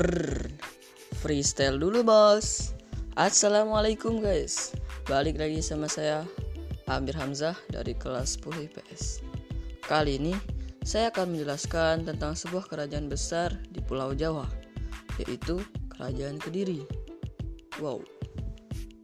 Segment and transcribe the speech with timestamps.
[0.00, 0.48] Brrr.
[1.20, 2.72] Freestyle dulu bos.
[3.20, 4.72] Assalamualaikum guys.
[5.04, 6.24] Balik lagi sama saya
[6.88, 9.20] Amir Hamzah dari kelas 10 IPS
[9.84, 10.32] Kali ini
[10.80, 14.48] saya akan menjelaskan tentang sebuah kerajaan besar di Pulau Jawa
[15.20, 15.60] Yaitu
[15.92, 16.80] Kerajaan Kediri.
[17.76, 18.00] Wow.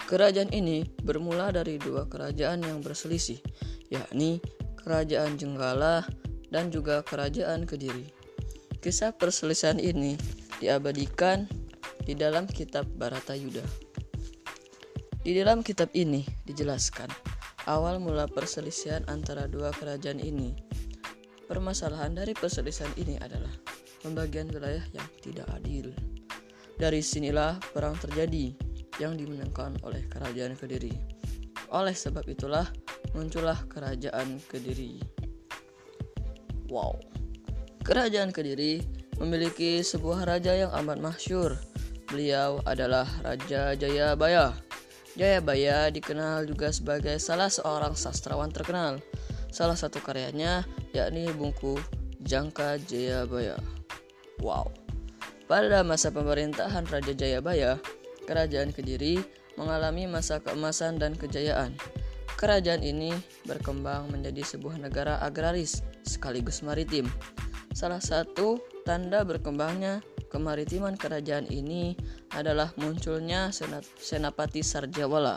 [0.08, 3.44] Kerajaan ini bermula dari dua kerajaan yang berselisih
[3.92, 4.40] yakni
[4.80, 6.08] Kerajaan Jenggala
[6.48, 8.08] dan juga Kerajaan Kediri.
[8.80, 11.44] Kisah perselisihan ini diabadikan
[12.06, 13.62] di dalam kitab Baratayuda.
[15.26, 17.10] Di dalam kitab ini dijelaskan
[17.66, 20.54] awal mula perselisihan antara dua kerajaan ini.
[21.50, 23.50] Permasalahan dari perselisihan ini adalah
[24.02, 25.90] pembagian wilayah yang tidak adil.
[26.78, 28.54] Dari sinilah perang terjadi
[29.02, 30.94] yang dimenangkan oleh kerajaan Kediri.
[31.74, 32.70] Oleh sebab itulah
[33.14, 35.02] muncullah kerajaan Kediri.
[36.70, 36.98] Wow.
[37.82, 41.56] Kerajaan Kediri memiliki sebuah raja yang amat masyur.
[42.06, 44.54] Beliau adalah Raja Jayabaya.
[45.16, 49.02] Jayabaya dikenal juga sebagai salah seorang sastrawan terkenal.
[49.50, 51.80] Salah satu karyanya yakni buku
[52.22, 53.58] Jangka Jayabaya.
[54.44, 54.70] Wow.
[55.46, 57.80] Pada masa pemerintahan Raja Jayabaya,
[58.26, 59.22] kerajaan Kediri
[59.56, 61.72] mengalami masa keemasan dan kejayaan.
[62.36, 63.16] Kerajaan ini
[63.48, 67.08] berkembang menjadi sebuah negara agraris sekaligus maritim.
[67.76, 68.56] Salah satu
[68.88, 70.00] Tanda berkembangnya
[70.32, 71.92] kemaritiman kerajaan ini
[72.32, 73.52] adalah munculnya
[74.00, 75.36] Senapati Sarjawala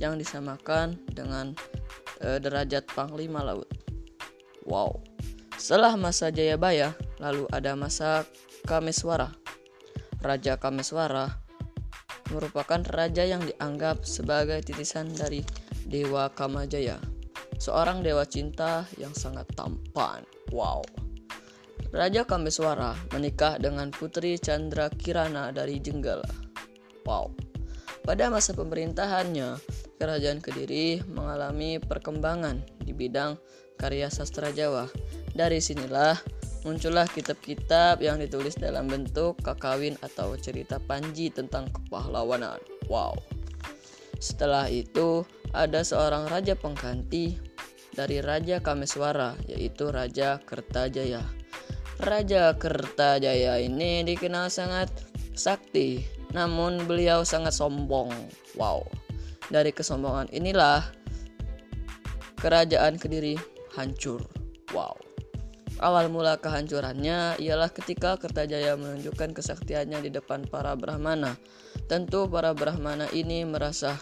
[0.00, 1.52] yang disamakan dengan
[2.24, 3.68] e, derajat Panglima Laut.
[4.64, 5.04] Wow.
[5.60, 8.24] Setelah masa Jayabaya, lalu ada masa
[8.64, 9.36] Kameswara.
[10.24, 11.28] Raja Kameswara
[12.32, 15.44] merupakan raja yang dianggap sebagai titisan dari
[15.84, 16.96] Dewa Kamajaya,
[17.60, 20.24] seorang dewa cinta yang sangat tampan.
[20.50, 21.05] Wow.
[21.94, 26.28] Raja Kameswara menikah dengan Putri Chandra Kirana dari Jenggala.
[27.06, 27.32] Wow.
[28.06, 29.58] Pada masa pemerintahannya,
[29.96, 33.40] Kerajaan Kediri mengalami perkembangan di bidang
[33.80, 34.86] karya sastra Jawa.
[35.32, 36.14] Dari sinilah
[36.62, 42.60] muncullah kitab-kitab yang ditulis dalam bentuk kakawin atau cerita panji tentang kepahlawanan.
[42.90, 43.16] Wow.
[44.16, 47.36] Setelah itu, ada seorang raja pengganti
[47.96, 51.24] dari Raja Kameswara, yaitu Raja Kertajaya.
[51.96, 54.92] Raja Kertajaya ini dikenal sangat
[55.32, 56.04] sakti,
[56.36, 58.12] namun beliau sangat sombong.
[58.52, 58.84] Wow.
[59.48, 60.84] Dari kesombongan inilah
[62.36, 63.40] kerajaan Kediri
[63.72, 64.20] hancur.
[64.76, 64.92] Wow.
[65.80, 71.36] Awal mula kehancurannya ialah ketika Kertajaya menunjukkan kesaktiannya di depan para Brahmana.
[71.88, 73.96] Tentu para Brahmana ini merasa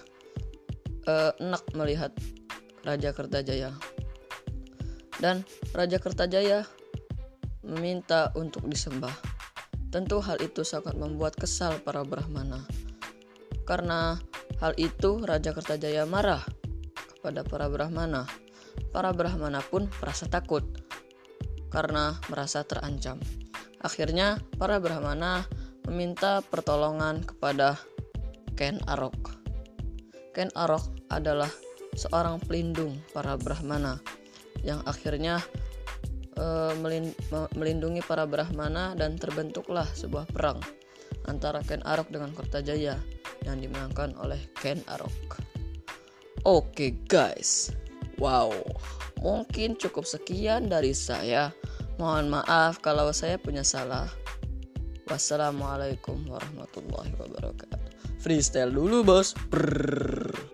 [1.06, 2.10] uh, enak melihat
[2.82, 3.70] Raja Kertajaya.
[5.18, 6.66] Dan Raja Kertajaya
[7.64, 9.12] meminta untuk disembah.
[9.88, 12.62] Tentu hal itu sangat membuat kesal para Brahmana.
[13.64, 14.20] Karena
[14.60, 16.44] hal itu Raja Kertajaya marah
[17.16, 18.28] kepada para Brahmana.
[18.92, 20.66] Para Brahmana pun merasa takut
[21.72, 23.18] karena merasa terancam.
[23.82, 25.46] Akhirnya para Brahmana
[25.90, 27.78] meminta pertolongan kepada
[28.54, 29.34] Ken Arok.
[30.34, 31.50] Ken Arok adalah
[31.94, 33.98] seorang pelindung para Brahmana
[34.62, 35.42] yang akhirnya
[37.54, 40.58] melindungi para Brahmana dan terbentuklah sebuah perang
[41.30, 42.98] antara Ken Arok dengan Kertajaya
[43.46, 45.40] yang dimenangkan oleh Ken Arok.
[46.44, 47.72] Oke guys,
[48.20, 48.52] wow,
[49.24, 51.54] mungkin cukup sekian dari saya.
[51.96, 54.10] Mohon maaf kalau saya punya salah.
[55.08, 57.80] Wassalamualaikum warahmatullahi wabarakatuh.
[58.20, 59.36] Freestyle dulu bos.
[59.52, 60.53] Brrr.